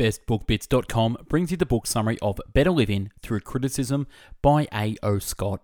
[0.00, 4.06] bestbookbits.com brings you the book summary of Better Living Through Criticism
[4.40, 5.18] by A.O.
[5.18, 5.60] Scott.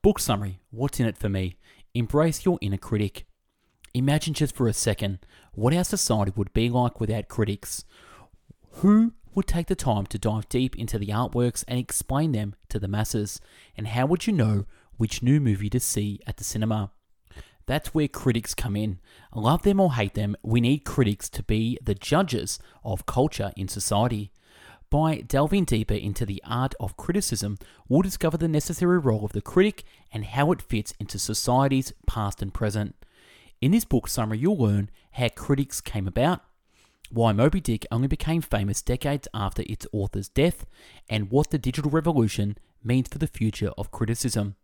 [0.00, 1.56] Book summary What's in it for me?
[1.92, 3.26] Embrace your inner critic.
[3.92, 5.18] Imagine just for a second
[5.54, 7.84] what our society would be like without critics.
[8.74, 12.78] Who would take the time to dive deep into the artworks and explain them to
[12.78, 13.40] the masses?
[13.76, 14.66] And how would you know
[14.98, 16.92] which new movie to see at the cinema?
[17.66, 18.98] That's where critics come in.
[19.34, 23.68] Love them or hate them, we need critics to be the judges of culture in
[23.68, 24.30] society.
[24.90, 29.40] By delving deeper into the art of criticism, we'll discover the necessary role of the
[29.40, 32.94] critic and how it fits into society's past and present.
[33.60, 36.42] In this book summary, you'll learn how critics came about,
[37.10, 40.66] why Moby Dick only became famous decades after its author's death,
[41.08, 44.56] and what the digital revolution means for the future of criticism.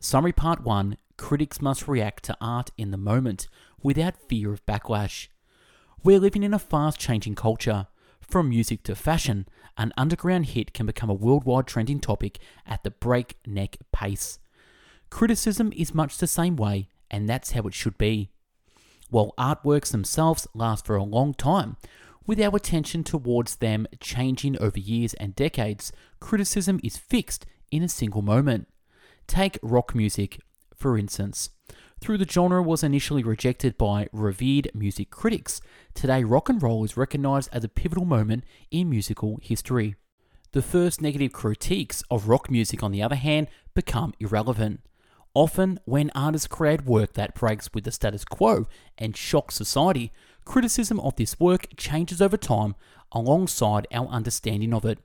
[0.00, 3.46] Summary Part 1 Critics must react to art in the moment
[3.80, 5.28] without fear of backlash.
[6.02, 7.86] We're living in a fast changing culture.
[8.20, 9.46] From music to fashion,
[9.78, 14.40] an underground hit can become a worldwide trending topic at the breakneck pace.
[15.10, 18.30] Criticism is much the same way, and that's how it should be.
[19.08, 21.76] While artworks themselves last for a long time,
[22.26, 27.88] with our attention towards them changing over years and decades, criticism is fixed in a
[27.88, 28.66] single moment.
[29.28, 30.40] Take rock music,
[30.82, 31.50] for instance.
[32.00, 35.60] Through the genre was initially rejected by revered music critics,
[35.94, 39.94] today rock and roll is recognized as a pivotal moment in musical history.
[40.50, 44.80] The first negative critiques of rock music, on the other hand, become irrelevant.
[45.34, 48.66] Often, when artists create work that breaks with the status quo
[48.98, 50.12] and shocks society,
[50.44, 52.74] criticism of this work changes over time
[53.12, 54.98] alongside our understanding of it.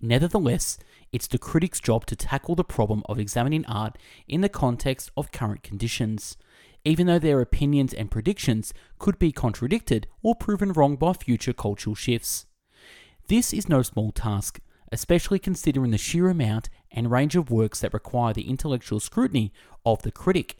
[0.00, 0.78] Nevertheless,
[1.12, 5.32] it's the critic's job to tackle the problem of examining art in the context of
[5.32, 6.36] current conditions,
[6.84, 11.94] even though their opinions and predictions could be contradicted or proven wrong by future cultural
[11.94, 12.46] shifts.
[13.28, 17.92] This is no small task, especially considering the sheer amount and range of works that
[17.92, 19.52] require the intellectual scrutiny
[19.84, 20.56] of the critic.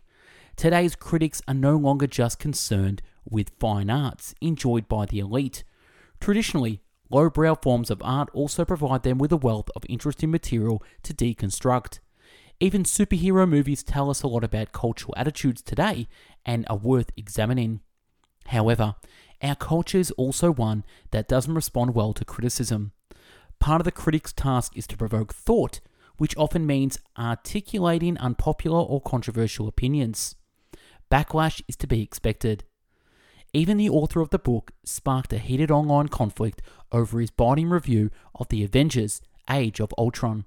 [0.56, 5.64] Today's critics are no longer just concerned with fine arts enjoyed by the elite.
[6.20, 11.14] Traditionally, lowbrow forms of art also provide them with a wealth of interesting material to
[11.14, 12.00] deconstruct.
[12.60, 16.08] Even superhero movies tell us a lot about cultural attitudes today
[16.44, 17.80] and are worth examining.
[18.46, 18.96] However,
[19.42, 22.92] our culture is also one that doesn't respond well to criticism.
[23.60, 25.80] Part of the critic's task is to provoke thought,
[26.16, 30.34] which often means articulating unpopular or controversial opinions.
[31.10, 32.64] Backlash is to be expected.
[33.52, 36.60] Even the author of the book sparked a heated online conflict
[36.92, 40.44] over his biting review of The Avengers Age of Ultron.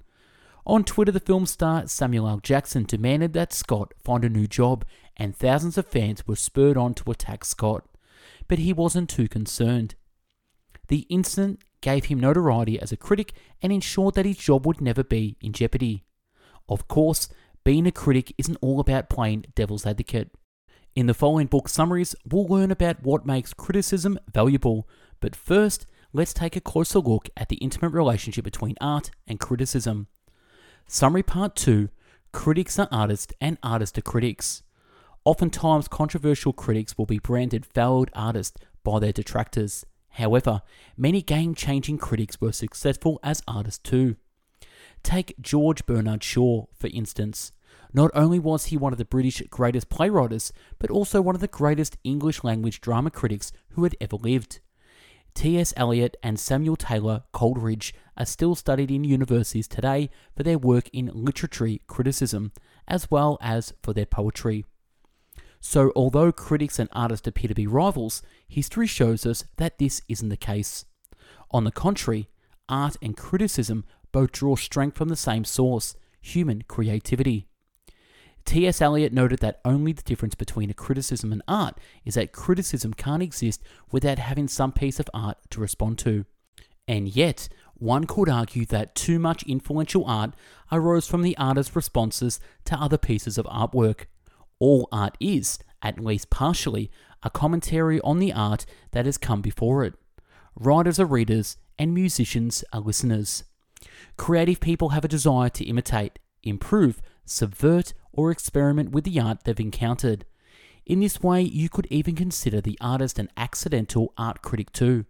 [0.65, 2.39] On Twitter, the film star Samuel L.
[2.39, 4.85] Jackson demanded that Scott find a new job,
[5.17, 7.83] and thousands of fans were spurred on to attack Scott.
[8.47, 9.95] But he wasn't too concerned.
[10.87, 15.03] The incident gave him notoriety as a critic and ensured that his job would never
[15.03, 16.03] be in jeopardy.
[16.69, 17.27] Of course,
[17.63, 20.31] being a critic isn't all about playing devil's advocate.
[20.93, 24.89] In the following book summaries, we'll learn about what makes criticism valuable,
[25.21, 30.07] but first, let's take a closer look at the intimate relationship between art and criticism.
[30.87, 31.87] Summary Part 2
[32.33, 34.63] Critics are artists and artists are critics.
[35.23, 39.85] Oftentimes, controversial critics will be branded failed artists by their detractors.
[40.09, 40.61] However,
[40.97, 44.17] many game changing critics were successful as artists too.
[45.03, 47.53] Take George Bernard Shaw, for instance.
[47.93, 51.47] Not only was he one of the British greatest playwrights, but also one of the
[51.47, 54.59] greatest English language drama critics who had ever lived.
[55.33, 55.73] T.S.
[55.77, 61.11] Eliot and Samuel Taylor Coleridge are still studied in universities today for their work in
[61.13, 62.51] literary criticism,
[62.87, 64.65] as well as for their poetry.
[65.59, 70.29] So, although critics and artists appear to be rivals, history shows us that this isn't
[70.29, 70.85] the case.
[71.51, 72.29] On the contrary,
[72.67, 77.47] art and criticism both draw strength from the same source human creativity.
[78.45, 78.81] T.S.
[78.81, 83.23] Eliot noted that only the difference between a criticism and art is that criticism can't
[83.23, 86.25] exist without having some piece of art to respond to.
[86.87, 90.33] And yet, one could argue that too much influential art
[90.71, 94.05] arose from the artist's responses to other pieces of artwork.
[94.59, 96.91] All art is, at least partially,
[97.23, 99.93] a commentary on the art that has come before it.
[100.55, 103.43] Writers are readers, and musicians are listeners.
[104.17, 109.59] Creative people have a desire to imitate, improve, subvert, or experiment with the art they've
[109.59, 110.25] encountered.
[110.85, 115.05] In this way, you could even consider the artist an accidental art critic too.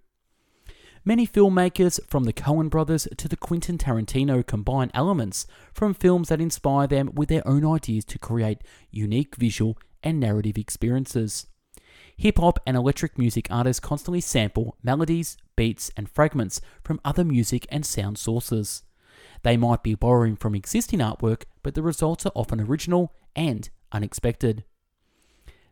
[1.04, 6.40] Many filmmakers, from the Coen brothers to the Quentin Tarantino, combine elements from films that
[6.40, 8.62] inspire them with their own ideas to create
[8.92, 11.48] unique visual and narrative experiences.
[12.18, 17.66] Hip hop and electric music artists constantly sample melodies, beats, and fragments from other music
[17.70, 18.84] and sound sources.
[19.44, 24.64] They might be borrowing from existing artwork, but the results are often original and unexpected.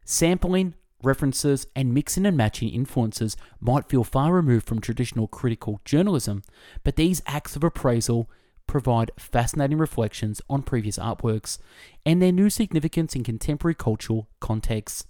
[0.06, 0.74] Sampling,
[1.04, 6.42] references, and mixing and matching influences might feel far removed from traditional critical journalism,
[6.84, 8.30] but these acts of appraisal
[8.68, 11.58] provide fascinating reflections on previous artworks
[12.06, 15.06] and their new significance in contemporary cultural contexts.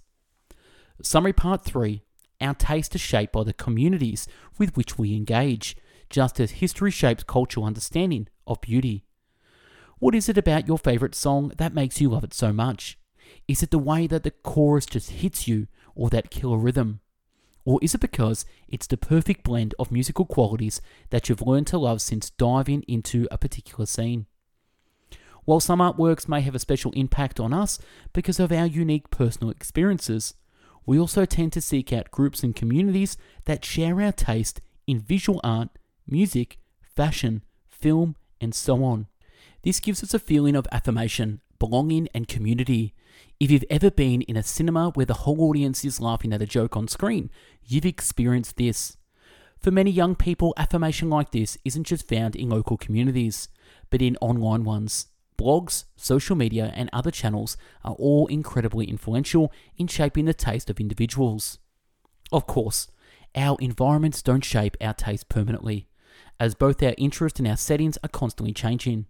[1.02, 2.02] Summary Part 3
[2.40, 4.26] Our taste is shaped by the communities
[4.58, 5.76] with which we engage,
[6.08, 9.04] just as history shapes cultural understanding of beauty.
[9.98, 12.98] What is it about your favourite song that makes you love it so much?
[13.46, 17.00] Is it the way that the chorus just hits you, or that killer rhythm?
[17.64, 20.80] Or is it because it's the perfect blend of musical qualities
[21.10, 24.26] that you've learned to love since diving into a particular scene?
[25.44, 27.78] While some artworks may have a special impact on us
[28.12, 30.34] because of our unique personal experiences,
[30.86, 35.40] we also tend to seek out groups and communities that share our taste in visual
[35.44, 35.68] art,
[36.06, 39.06] music, fashion, film, and so on.
[39.62, 42.94] This gives us a feeling of affirmation, belonging, and community.
[43.38, 46.46] If you've ever been in a cinema where the whole audience is laughing at a
[46.46, 47.30] joke on screen,
[47.64, 48.96] you've experienced this.
[49.58, 53.48] For many young people, affirmation like this isn't just found in local communities,
[53.90, 55.08] but in online ones.
[55.38, 60.80] Blogs, social media, and other channels are all incredibly influential in shaping the taste of
[60.80, 61.58] individuals.
[62.32, 62.88] Of course,
[63.34, 65.88] our environments don't shape our taste permanently,
[66.40, 69.06] as both our interests and our settings are constantly changing.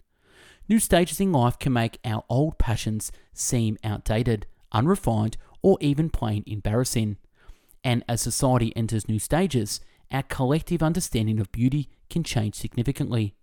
[0.68, 6.44] New stages in life can make our old passions seem outdated, unrefined, or even plain
[6.46, 7.16] embarrassing.
[7.82, 9.80] And as society enters new stages,
[10.12, 13.34] our collective understanding of beauty can change significantly.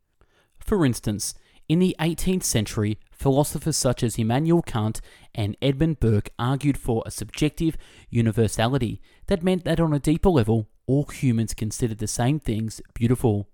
[0.59, 1.33] For instance,
[1.69, 5.01] in the 18th century, philosophers such as Immanuel Kant
[5.35, 7.77] and Edmund Burke argued for a subjective
[8.09, 13.49] universality that meant that on a deeper level, all humans considered the same things beautiful.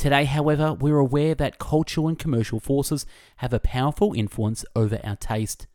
[0.00, 3.04] Today, however, we're aware that cultural and commercial forces
[3.36, 5.66] have a powerful influence over our taste.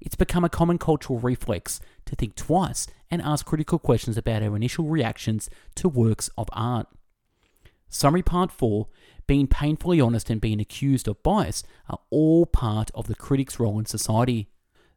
[0.00, 4.56] It's become a common cultural reflex to think twice and ask critical questions about our
[4.56, 6.88] initial reactions to works of art.
[7.88, 8.88] Summary Part 4
[9.28, 13.78] Being painfully honest and being accused of bias are all part of the critic's role
[13.78, 14.48] in society.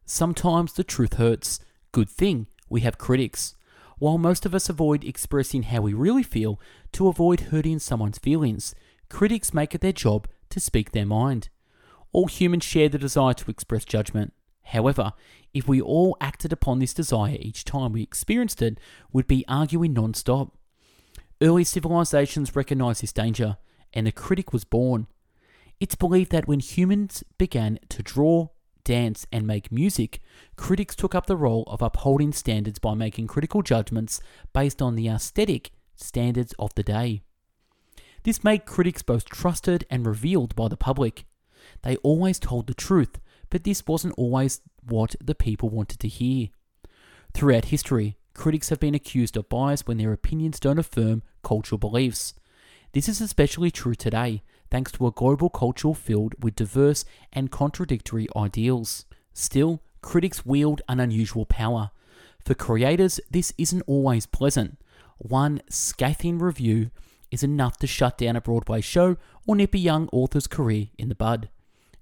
[0.06, 1.60] Sometimes the truth hurts.
[1.92, 3.54] Good thing we have critics.
[4.02, 6.60] While most of us avoid expressing how we really feel
[6.90, 8.74] to avoid hurting someone's feelings,
[9.08, 11.50] critics make it their job to speak their mind.
[12.10, 14.32] All humans share the desire to express judgment.
[14.64, 15.12] However,
[15.54, 18.80] if we all acted upon this desire each time we experienced it,
[19.12, 20.58] we'd be arguing non stop.
[21.40, 23.56] Early civilizations recognized this danger,
[23.92, 25.06] and a critic was born.
[25.78, 28.48] It's believed that when humans began to draw,
[28.84, 30.20] dance, and make music,
[30.56, 34.20] critics took up the role of upholding standards by making critical judgments
[34.52, 37.22] based on the aesthetic standards of the day.
[38.24, 41.24] This made critics both trusted and revealed by the public.
[41.82, 43.20] They always told the truth,
[43.50, 46.48] but this wasn't always what the people wanted to hear.
[47.34, 52.34] Throughout history, critics have been accused of bias when their opinions don't affirm cultural beliefs.
[52.92, 54.42] This is especially true today,
[54.72, 59.04] thanks to a global culture filled with diverse and contradictory ideals.
[59.34, 61.90] Still, critics wield an unusual power.
[62.42, 64.78] For creators, this isn't always pleasant.
[65.18, 66.90] One scathing review
[67.30, 71.10] is enough to shut down a Broadway show or nip a young author's career in
[71.10, 71.50] the bud.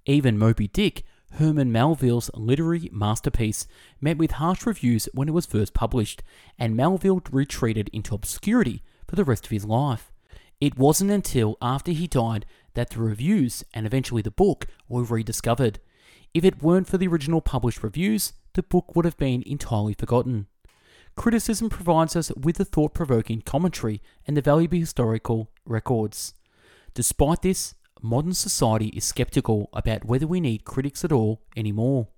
[0.06, 3.66] Even Moby Dick, Herman Melville's literary masterpiece,
[4.00, 6.22] met with harsh reviews when it was first published,
[6.56, 10.12] and Melville retreated into obscurity for the rest of his life.
[10.60, 15.80] It wasn't until after he died that the reviews and eventually the book were rediscovered.
[16.32, 20.46] If it weren't for the original published reviews, the book would have been entirely forgotten.
[21.16, 26.34] Criticism provides us with a thought provoking commentary and the valuable historical records.
[26.94, 32.08] Despite this, modern society is skeptical about whether we need critics at all anymore.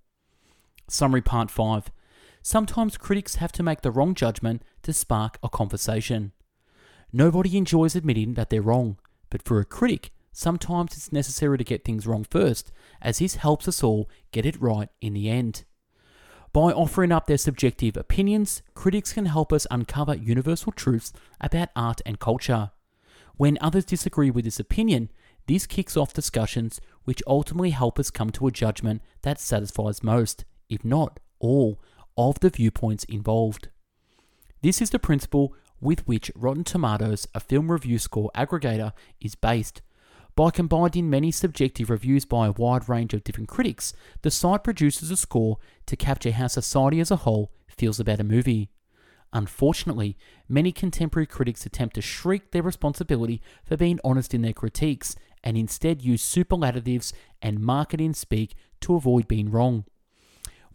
[0.89, 1.91] Summary Part 5
[2.43, 6.33] Sometimes critics have to make the wrong judgment to spark a conversation.
[7.13, 8.99] Nobody enjoys admitting that they're wrong,
[9.31, 13.69] but for a critic, sometimes it's necessary to get things wrong first, as this helps
[13.69, 15.65] us all get it right in the end.
[16.53, 22.03] By offering up their subjective opinions, critics can help us uncover universal truths about art
[22.05, 22.73] and culture.
[23.37, 25.11] When others disagree with this opinion,
[25.47, 30.45] this kicks off discussions which ultimately help us come to a judgment that satisfies most,
[30.69, 31.81] if not all,
[32.17, 33.69] of the viewpoints involved.
[34.63, 39.83] This is the principle with which Rotten Tomatoes, a film review score aggregator, is based.
[40.35, 45.11] By combining many subjective reviews by a wide range of different critics, the site produces
[45.11, 48.71] a score to capture how society as a whole feels about a movie.
[49.35, 50.17] Unfortunately,
[50.49, 55.57] many contemporary critics attempt to shriek their responsibility for being honest in their critiques and
[55.57, 57.13] instead use superlatives
[57.43, 59.85] and marketing speak to avoid being wrong.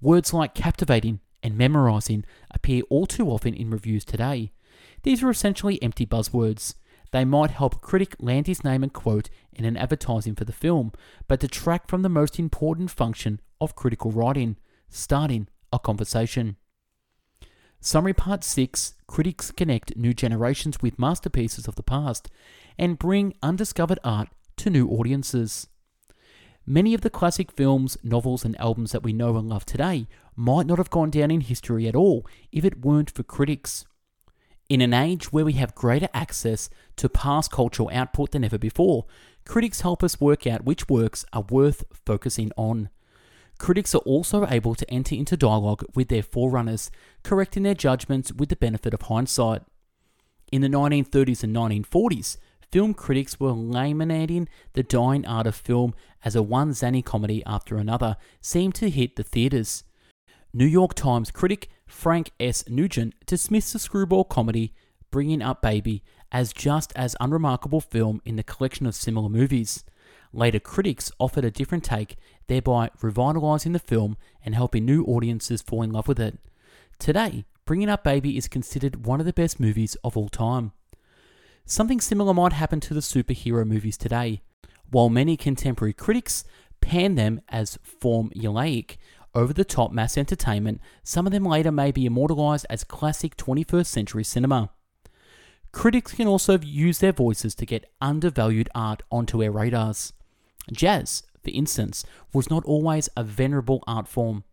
[0.01, 4.51] Words like captivating and memorizing appear all too often in reviews today.
[5.03, 6.75] These are essentially empty buzzwords.
[7.11, 10.51] They might help a critic land his name and quote in an advertising for the
[10.51, 10.91] film,
[11.27, 14.57] but detract from the most important function of critical writing
[14.89, 16.57] starting a conversation.
[17.79, 22.29] Summary Part 6 Critics connect new generations with masterpieces of the past
[22.77, 25.67] and bring undiscovered art to new audiences.
[26.65, 30.65] Many of the classic films, novels, and albums that we know and love today might
[30.65, 33.85] not have gone down in history at all if it weren't for critics.
[34.69, 39.05] In an age where we have greater access to past cultural output than ever before,
[39.45, 42.89] critics help us work out which works are worth focusing on.
[43.59, 46.91] Critics are also able to enter into dialogue with their forerunners,
[47.23, 49.61] correcting their judgments with the benefit of hindsight.
[50.51, 52.37] In the 1930s and 1940s,
[52.69, 55.95] film critics were laminating the dying art of film
[56.25, 59.85] as a one zany comedy after another seemed to hit the theatres.
[60.53, 62.63] New York Times critic Frank S.
[62.67, 64.73] Nugent dismissed the screwball comedy
[65.09, 69.85] Bringing Up Baby as just as unremarkable film in the collection of similar movies.
[70.33, 72.17] Later critics offered a different take,
[72.47, 76.37] thereby revitalizing the film and helping new audiences fall in love with it.
[76.99, 80.73] Today, Bringing Up Baby is considered one of the best movies of all time.
[81.65, 84.41] Something similar might happen to the superhero movies today.
[84.89, 86.43] While many contemporary critics
[86.81, 88.97] pan them as formulaic,
[89.33, 93.85] over the top mass entertainment, some of them later may be immortalized as classic 21st
[93.85, 94.69] century cinema.
[95.71, 100.13] Critics can also use their voices to get undervalued art onto our radars.
[100.71, 104.43] Jazz, for instance, was not always a venerable art form.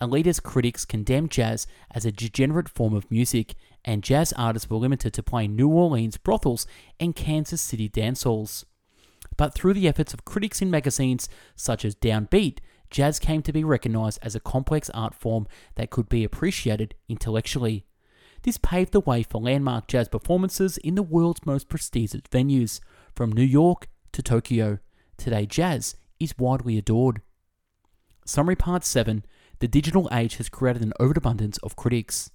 [0.00, 5.12] Elitist critics condemned jazz as a degenerate form of music, and jazz artists were limited
[5.14, 6.66] to playing New Orleans brothels
[6.98, 8.66] and Kansas City dance halls.
[9.36, 12.58] But through the efforts of critics in magazines such as Downbeat,
[12.92, 17.84] jazz came to be recognized as a complex art form that could be appreciated intellectually.
[18.42, 22.80] This paved the way for landmark jazz performances in the world's most prestigious venues,
[23.14, 24.78] from New York to Tokyo.
[25.16, 27.20] Today, jazz is widely adored.
[28.24, 29.24] Summary Part 7
[29.58, 32.30] The digital age has created an overabundance of critics.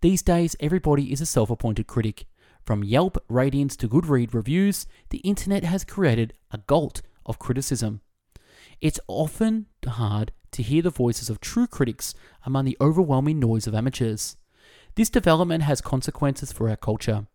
[0.00, 2.26] These days, everybody is a self appointed critic.
[2.64, 8.02] From Yelp ratings to Goodread reviews, the internet has created a glut of criticism.
[8.80, 12.14] It's often hard to hear the voices of true critics
[12.46, 14.36] among the overwhelming noise of amateurs.
[14.94, 17.26] This development has consequences for our culture.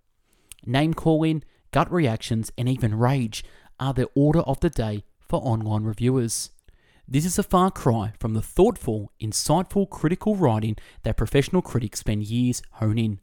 [0.66, 3.44] Name calling, gut reactions, and even rage
[3.80, 6.50] are the order of the day for online reviewers.
[7.08, 12.24] This is a far cry from the thoughtful, insightful critical writing that professional critics spend
[12.24, 13.20] years honing.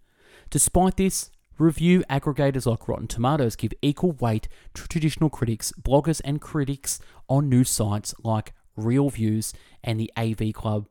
[0.51, 6.41] Despite this, review aggregators like Rotten Tomatoes give equal weight to traditional critics, bloggers, and
[6.41, 10.87] critics on news sites like ReelViews and the AV Club.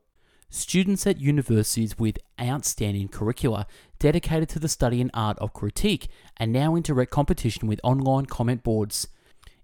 [0.54, 3.66] Students at universities with outstanding curricula
[3.98, 8.26] dedicated to the study and art of critique are now in direct competition with online
[8.26, 9.08] comment boards.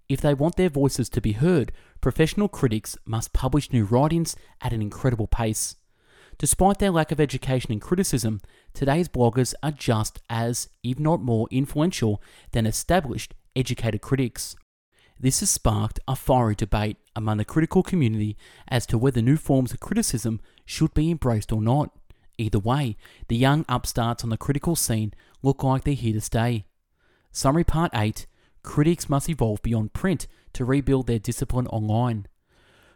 [0.08, 4.72] If they want their voices to be heard, professional critics must publish new writings at
[4.72, 5.76] an incredible pace.
[6.38, 8.40] Despite their lack of education in criticism,
[8.72, 14.54] today's bloggers are just as, if not more, influential than established, educated critics.
[15.18, 18.36] This has sparked a fiery debate among the critical community
[18.68, 21.90] as to whether new forms of criticism should be embraced or not.
[22.38, 26.66] Either way, the young upstarts on the critical scene look like they're here to stay.
[27.32, 28.26] Summary Part 8
[28.62, 32.26] Critics must evolve beyond print to rebuild their discipline online.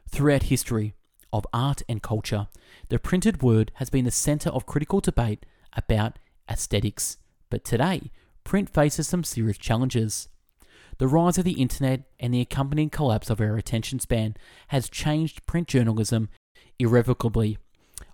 [0.09, 0.95] Throughout history
[1.33, 2.49] of art and culture,
[2.89, 7.17] the printed word has been the center of critical debate about aesthetics.
[7.51, 8.11] But today,
[8.45, 10.29] print faces some serious challenges.
[10.99, 14.37] The rise of the internet and the accompanying collapse of our attention span
[14.69, 16.29] has changed print journalism
[16.79, 17.59] irrevocably.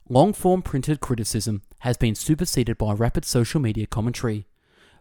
[0.09, 4.47] Long form printed criticism has been superseded by rapid social media commentary.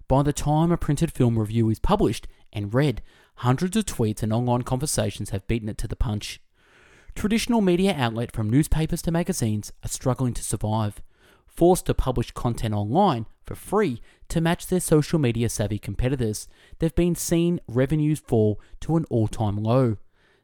[0.08, 3.02] By the time a printed film review is published and read,
[3.36, 6.42] hundreds of tweets and online conversations have beaten it to the punch.
[7.18, 11.02] Traditional media outlets from newspapers to magazines are struggling to survive
[11.48, 16.48] forced to publish content online for free to match their social media savvy competitors,
[16.78, 19.98] they've been seen revenues fall to an all time low.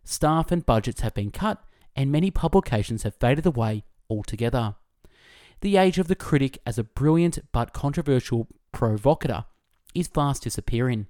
[0.03, 1.63] Staff and budgets have been cut,
[1.95, 4.73] and many publications have faded away altogether.
[5.61, 9.45] The age of the critic as a brilliant but controversial provocateur
[9.93, 11.05] is fast disappearing.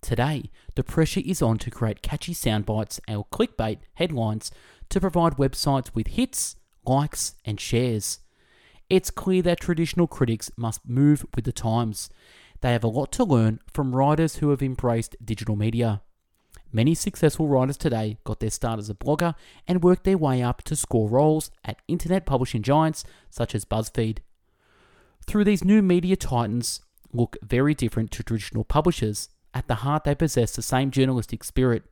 [0.00, 4.50] Today, the pressure is on to create catchy sound bites or clickbait headlines
[4.90, 8.18] to provide websites with hits, likes, and shares.
[8.90, 12.10] it's clear that traditional critics must move with the times.
[12.60, 16.02] They have a lot to learn from writers who have embraced digital media.
[16.72, 19.34] Many successful writers today got their start as a blogger
[19.66, 24.18] and worked their way up to score roles at internet publishing giants such as BuzzFeed.
[25.26, 26.80] Through these new media titans
[27.12, 31.84] look very different to traditional publishers, at the heart they possess the same journalistic spirit.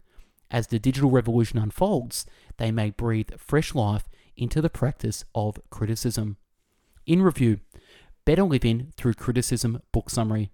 [0.51, 2.27] As the digital revolution unfolds,
[2.57, 6.37] they may breathe fresh life into the practice of criticism.
[7.07, 7.61] In review,
[8.25, 10.51] Better Living Through Criticism book summary.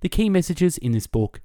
[0.00, 1.40] The key messages in this book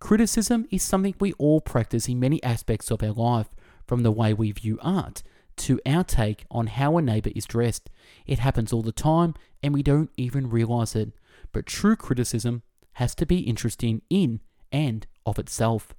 [0.00, 3.48] criticism is something we all practice in many aspects of our life,
[3.86, 5.22] from the way we view art
[5.56, 7.90] to our take on how a neighbour is dressed.
[8.26, 11.12] It happens all the time and we don't even realise it.
[11.52, 12.62] But true criticism
[12.94, 15.94] has to be interesting in and of itself.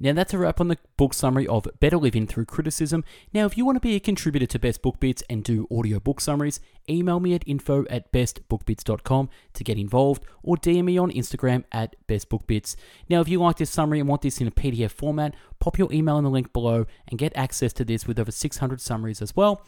[0.00, 3.04] Now, that's a wrap on the book summary of Better Living Through Criticism.
[3.32, 6.00] Now, if you want to be a contributor to Best Book Bits and do audio
[6.00, 11.12] book summaries, email me at info at bestbookbits.com to get involved or DM me on
[11.12, 12.74] Instagram at bestbookbits.
[13.08, 15.92] Now, if you like this summary and want this in a PDF format, pop your
[15.92, 19.36] email in the link below and get access to this with over 600 summaries as
[19.36, 19.64] well.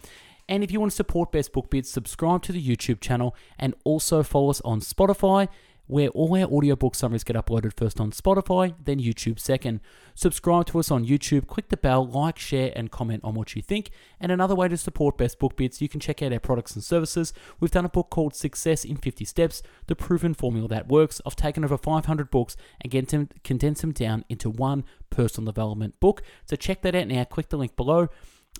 [0.48, 3.74] And if you want to support Best Book Bits, subscribe to the YouTube channel and
[3.84, 5.48] also follow us on Spotify
[5.86, 9.80] where all our audiobook summaries get uploaded first on Spotify, then YouTube second.
[10.14, 13.60] Subscribe to us on YouTube, click the bell, like, share, and comment on what you
[13.60, 13.90] think.
[14.18, 16.82] And another way to support Best Book Bits, you can check out our products and
[16.82, 17.32] services.
[17.60, 21.20] We've done a book called Success in 50 Steps, the proven formula that works.
[21.26, 22.90] I've taken over 500 books and
[23.42, 26.22] condensed them down into one personal development book.
[26.46, 27.24] So check that out now.
[27.24, 28.08] Click the link below.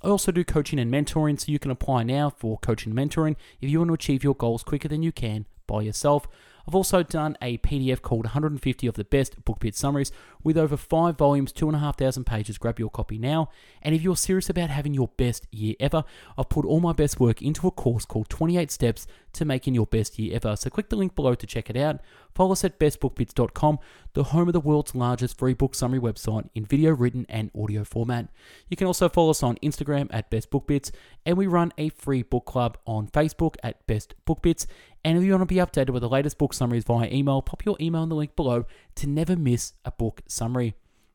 [0.02, 3.36] I also do coaching and mentoring, so you can apply now for coaching and mentoring
[3.60, 6.26] if you want to achieve your goals quicker than you can by yourself.
[6.66, 10.76] I've also done a PDF called 150 of the best book bit summaries with over
[10.76, 12.58] five volumes, two and a half thousand pages.
[12.58, 13.50] Grab your copy now.
[13.82, 16.04] And if you're serious about having your best year ever,
[16.38, 19.86] I've put all my best work into a course called 28 Steps to Making Your
[19.86, 20.56] Best Year Ever.
[20.56, 22.00] So click the link below to check it out.
[22.34, 23.78] Follow us at bestbookbits.com,
[24.14, 27.84] the home of the world's largest free book summary website in video, written, and audio
[27.84, 28.28] format.
[28.68, 30.90] You can also follow us on Instagram at bestbookbits,
[31.24, 34.66] and we run a free book club on Facebook at bestbookbits.
[35.04, 37.64] And if you want to be updated with the latest book summaries via email, pop
[37.64, 38.64] your email in the link below
[38.96, 40.74] to never miss a book summary.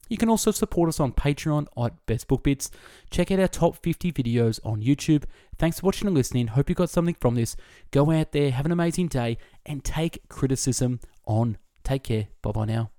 [0.09, 2.71] You can also support us on Patreon at Best Book Bits.
[3.11, 5.23] Check out our top 50 videos on YouTube.
[5.57, 6.47] Thanks for watching and listening.
[6.47, 7.55] Hope you got something from this.
[7.91, 11.57] Go out there, have an amazing day, and take criticism on.
[11.83, 12.27] Take care.
[12.41, 12.91] Bye bye now.